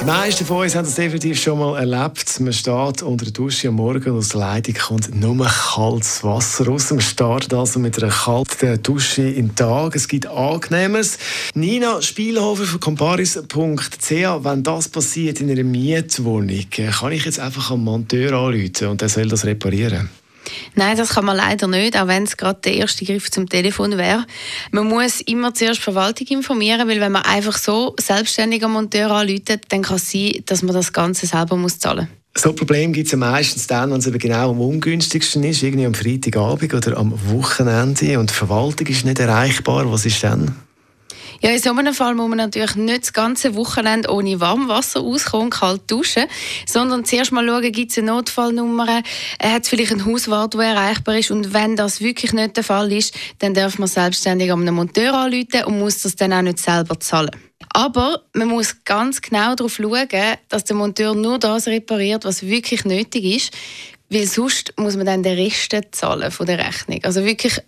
[0.00, 2.40] die meisten von uns haben das definitiv schon mal erlebt.
[2.40, 6.66] Man steht unter der Dusche am Morgen und aus der Leitung kommt nur kaltes Wasser
[6.66, 6.90] raus.
[6.90, 9.96] Man startet also mit einer kalten Dusche im Tag.
[9.96, 11.18] Es gibt Angenehmeres.
[11.54, 17.84] Nina Spielhofer von comparis.ch, wenn das passiert in einer Mietwohnung, kann ich jetzt einfach einen
[17.84, 20.10] Monteur anrufen und der soll das reparieren?
[20.74, 23.96] Nein, das kann man leider nicht, auch wenn es gerade der erste Griff zum Telefon
[23.98, 24.24] wäre.
[24.70, 29.10] Man muss immer zuerst die Verwaltung informieren, weil wenn man einfach so selbstständig am Monteur
[29.10, 32.42] anruft, dann kann es sein, dass man das Ganze selber muss zahlen muss.
[32.42, 35.62] So ein Problem gibt es ja meistens dann, wenn es eben genau am ungünstigsten ist,
[35.62, 39.90] irgendwie am Freitagabend oder am Wochenende und die Verwaltung ist nicht erreichbar.
[39.90, 40.54] Was ist dann?
[41.42, 45.50] Ja, in so einem Fall muss man natürlich nicht das ganze Wochenende ohne Warmwasser auskommen,
[45.50, 46.24] kalt duschen,
[46.66, 49.02] sondern zuerst mal schauen, gibt es eine Notfallnummer,
[49.38, 52.64] äh, hat es vielleicht einen Hauswart, der erreichbar ist und wenn das wirklich nicht der
[52.64, 56.42] Fall ist, dann darf man selbstständig an einen Monteur anrufen und muss das dann auch
[56.42, 57.30] nicht selber zahlen.
[57.72, 60.08] Aber man muss ganz genau darauf schauen,
[60.48, 63.52] dass der Monteur nur das repariert, was wirklich nötig ist,
[64.10, 67.00] weil sonst muss man dann den Rest zahlen von der Rechnung.
[67.02, 67.60] Also wirklich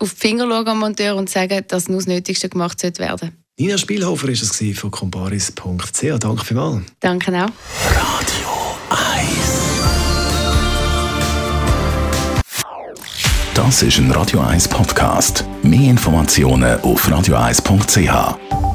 [0.00, 3.78] auf die Finger schauen am Monteur und sagen, dass nur das Nötigste gemacht werden Nina
[3.78, 6.18] Spielhofer war es von comparis.ch.
[6.18, 6.82] Danke vielmals.
[6.98, 7.50] Danke auch.
[7.86, 8.48] Radio
[8.90, 9.54] 1
[13.54, 15.44] Das ist ein Radio 1 Podcast.
[15.62, 18.73] Mehr Informationen auf radio1.ch.